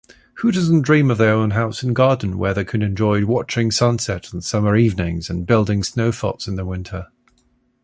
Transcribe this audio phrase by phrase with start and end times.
[0.37, 4.33] Who doesn’t dream of their own house and garden where they could enjoy watching sunsets
[4.33, 7.09] on summer evenings and building snow forts in the winter.